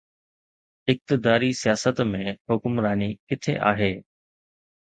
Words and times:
اقتداري 0.93 1.49
سياست 1.61 2.01
۾ 2.13 2.23
حڪمراني 2.53 3.11
ڪٿي 3.29 3.55
آهي؟ 3.75 3.93